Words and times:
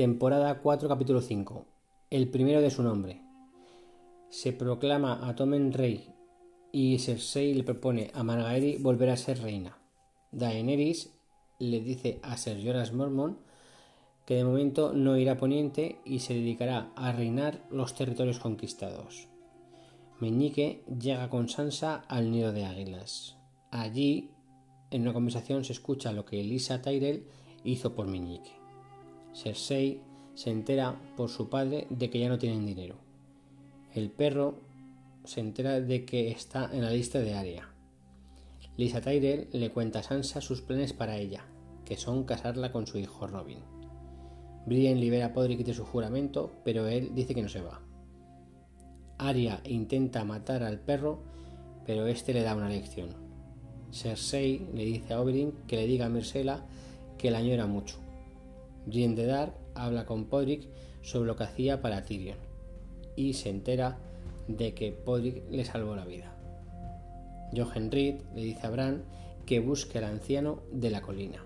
Temporada 0.00 0.62
4, 0.62 0.88
capítulo 0.88 1.20
5. 1.20 1.66
El 2.08 2.30
primero 2.30 2.62
de 2.62 2.70
su 2.70 2.82
nombre. 2.82 3.20
Se 4.30 4.54
proclama 4.54 5.28
a 5.28 5.34
Tommen 5.34 5.74
rey 5.74 6.14
y 6.72 6.98
Cersei 7.00 7.52
le 7.52 7.64
propone 7.64 8.10
a 8.14 8.22
Margaery 8.22 8.78
volver 8.78 9.10
a 9.10 9.18
ser 9.18 9.42
reina. 9.42 9.76
Daenerys 10.32 11.12
le 11.58 11.82
dice 11.82 12.18
a 12.22 12.38
Ser 12.38 12.64
Jorah 12.64 12.90
Mormont 12.94 13.40
que 14.24 14.36
de 14.36 14.44
momento 14.44 14.94
no 14.94 15.18
irá 15.18 15.32
a 15.32 15.36
Poniente 15.36 16.00
y 16.06 16.20
se 16.20 16.32
dedicará 16.32 16.92
a 16.96 17.12
reinar 17.12 17.66
los 17.70 17.94
territorios 17.94 18.38
conquistados. 18.38 19.28
Meñique 20.18 20.82
llega 20.98 21.28
con 21.28 21.50
Sansa 21.50 21.96
al 22.08 22.30
nido 22.30 22.54
de 22.54 22.64
águilas. 22.64 23.36
Allí, 23.70 24.30
en 24.90 25.02
una 25.02 25.12
conversación, 25.12 25.62
se 25.62 25.74
escucha 25.74 26.10
lo 26.12 26.24
que 26.24 26.40
Elisa 26.40 26.80
Tyrell 26.80 27.26
hizo 27.64 27.94
por 27.94 28.06
Meñique. 28.06 28.59
Cersei 29.42 30.02
se 30.34 30.50
entera 30.50 31.00
por 31.16 31.30
su 31.30 31.48
padre 31.48 31.86
de 31.88 32.10
que 32.10 32.18
ya 32.18 32.28
no 32.28 32.38
tienen 32.38 32.66
dinero. 32.66 32.96
El 33.94 34.10
perro 34.10 34.60
se 35.24 35.40
entera 35.40 35.80
de 35.80 36.04
que 36.04 36.30
está 36.30 36.68
en 36.72 36.82
la 36.82 36.90
lista 36.90 37.20
de 37.20 37.34
Arya. 37.34 37.68
Lisa 38.76 39.00
Tyrell 39.00 39.48
le 39.52 39.70
cuenta 39.70 40.00
a 40.00 40.02
Sansa 40.02 40.42
sus 40.42 40.60
planes 40.60 40.92
para 40.92 41.16
ella, 41.16 41.46
que 41.86 41.96
son 41.96 42.24
casarla 42.24 42.70
con 42.70 42.86
su 42.86 42.98
hijo 42.98 43.26
Robin. 43.26 43.58
Brienne 44.66 45.00
libera 45.00 45.26
a 45.26 45.32
Podrick 45.32 45.64
de 45.64 45.74
su 45.74 45.86
juramento, 45.86 46.52
pero 46.62 46.86
él 46.86 47.14
dice 47.14 47.34
que 47.34 47.42
no 47.42 47.48
se 47.48 47.62
va. 47.62 47.80
Arya 49.16 49.62
intenta 49.64 50.22
matar 50.24 50.62
al 50.62 50.80
perro, 50.80 51.22
pero 51.86 52.06
este 52.06 52.34
le 52.34 52.42
da 52.42 52.54
una 52.54 52.68
lección. 52.68 53.14
Cersei 53.90 54.68
le 54.74 54.84
dice 54.84 55.14
a 55.14 55.20
Oberyn 55.20 55.52
que 55.66 55.76
le 55.76 55.86
diga 55.86 56.06
a 56.06 56.08
Myrcella 56.10 56.62
que 57.16 57.30
la 57.30 57.38
añora 57.38 57.66
mucho. 57.66 57.96
Brienne 58.86 59.52
habla 59.74 60.06
con 60.06 60.26
Podrick 60.26 60.68
sobre 61.02 61.26
lo 61.26 61.36
que 61.36 61.44
hacía 61.44 61.80
para 61.80 62.04
Tyrion 62.04 62.38
y 63.16 63.34
se 63.34 63.50
entera 63.50 63.98
de 64.48 64.74
que 64.74 64.92
Podrick 64.92 65.50
le 65.50 65.64
salvó 65.64 65.94
la 65.94 66.04
vida. 66.04 66.36
Jochen 67.54 67.90
Reed 67.90 68.20
le 68.34 68.42
dice 68.42 68.66
a 68.66 68.70
Bran 68.70 69.04
que 69.46 69.60
busque 69.60 69.98
al 69.98 70.04
anciano 70.04 70.60
de 70.72 70.90
la 70.90 71.02
colina. 71.02 71.42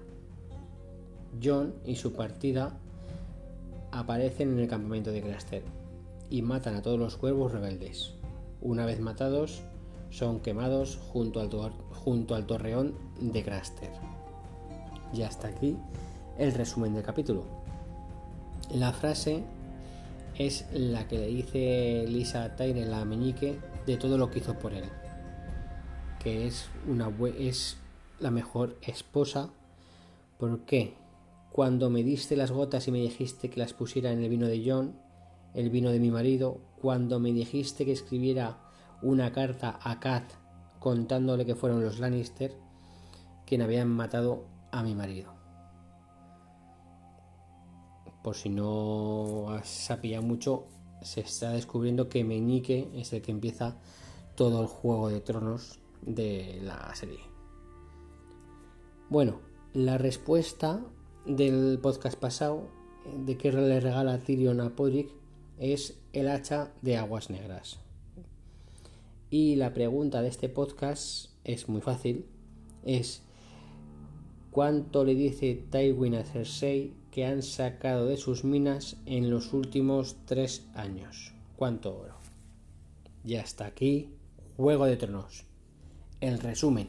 John 1.43 1.75
y 1.85 1.97
su 1.97 2.13
partida 2.13 2.79
aparecen 3.91 4.53
en 4.53 4.59
el 4.61 4.69
campamento 4.69 5.11
de 5.11 5.23
Craster 5.23 5.63
y 6.31 6.43
matan 6.43 6.75
a 6.75 6.83
todos 6.83 6.99
los 6.99 7.17
cuervos 7.17 7.53
rebeldes. 7.53 8.15
Una 8.61 8.87
vez 8.87 9.01
matados, 9.01 9.63
son 10.11 10.41
quemados 10.41 10.97
junto 10.97 11.41
al, 11.41 11.51
junto 11.93 12.35
al 12.35 12.47
torreón 12.47 12.95
de 13.21 13.43
Craster. 13.43 13.91
Y 15.13 15.23
hasta 15.23 15.49
aquí 15.49 15.77
el 16.39 16.53
resumen 16.53 16.95
del 16.95 17.03
capítulo. 17.03 17.45
La 18.73 18.93
frase 18.93 19.45
es 20.37 20.67
la 20.73 21.07
que 21.07 21.19
le 21.19 21.27
dice 21.29 22.05
Lisa 22.09 22.55
a 22.59 23.05
Meñique 23.05 23.59
de 23.87 23.97
todo 23.97 24.19
lo 24.19 24.31
que 24.31 24.41
hizo 24.41 24.59
por 24.59 24.73
él. 24.73 24.85
Que 26.19 26.47
es, 26.47 26.69
una, 26.89 27.13
es 27.39 27.77
la 28.19 28.31
mejor 28.31 28.77
esposa. 28.83 29.51
porque 30.39 30.95
Cuando 31.53 31.91
me 31.91 32.03
diste 32.03 32.37
las 32.37 32.51
gotas 32.51 32.89
y 32.89 32.91
me 32.91 32.99
dijiste 32.99 33.51
que 33.51 33.61
las 33.61 33.75
pusiera 33.75 34.11
en 34.11 34.23
el 34.23 34.29
vino 34.29 34.49
de 34.49 34.63
John, 34.67 34.99
el 35.55 35.71
vino 35.71 35.91
de 35.91 36.01
mi 36.01 36.11
marido, 36.11 36.59
cuando 36.81 37.21
me 37.21 37.33
dijiste 37.33 37.85
que 37.85 37.93
escribiera 37.93 38.59
una 39.03 39.31
carta 39.33 39.79
a 39.83 40.01
Kat 40.01 40.25
contándole 40.81 41.47
que 41.47 41.55
fueron 41.55 41.83
los 41.83 41.99
Lannister 42.01 42.53
quien 43.47 43.63
habían 43.63 43.89
matado 43.89 44.45
a 44.73 44.83
mi 44.83 44.95
marido 44.95 45.44
por 48.25 48.37
si 48.37 48.49
no 48.49 49.51
has 49.51 49.93
pillado 50.01 50.23
mucho, 50.23 50.65
se 51.03 51.21
está 51.21 51.53
descubriendo 51.53 52.09
que 52.09 52.25
Meñique 52.25 52.89
es 52.95 53.13
el 53.13 53.21
que 53.21 53.31
empieza 53.31 53.77
todo 54.35 54.63
el 54.63 54.67
juego 54.67 55.11
de 55.11 55.21
tronos 55.21 55.79
de 56.01 56.59
la 56.63 56.93
serie. 56.95 57.21
Bueno, 59.11 59.41
la 59.75 59.99
respuesta 59.99 60.81
del 61.27 61.79
podcast 61.83 62.19
pasado 62.19 62.69
de 63.15 63.37
que 63.37 63.53
le 63.53 63.79
regala 63.79 64.19
Tyrion 64.19 64.63
a 64.63 64.75
Podrick 64.75 65.11
es 65.59 65.99
el 66.15 66.29
hacha 66.29 66.73
de 66.81 66.97
aguas 66.97 67.29
negras. 67.29 67.79
Y 69.29 69.57
la 69.57 69.75
pregunta 69.75 70.23
de 70.23 70.29
este 70.29 70.49
podcast 70.49 71.29
es 71.45 71.69
muy 71.69 71.83
fácil, 71.83 72.25
es 72.87 73.21
¿cuánto 74.55 75.05
le 75.05 75.17
dice 75.17 75.61
Tywin 75.69 76.15
a 76.15 76.23
Cersei 76.23 76.93
que 77.11 77.27
han 77.27 77.43
sacado 77.43 78.07
de 78.07 78.17
sus 78.17 78.45
minas 78.45 78.97
en 79.05 79.29
los 79.29 79.53
últimos 79.53 80.17
tres 80.27 80.65
años. 80.75 81.33
¿Cuánto 81.57 81.97
oro? 81.97 82.15
Y 83.25 83.35
hasta 83.35 83.67
aquí, 83.67 84.11
Juego 84.57 84.87
de 84.87 84.97
Tronos. 84.97 85.43
El 86.21 86.39
resumen. 86.39 86.89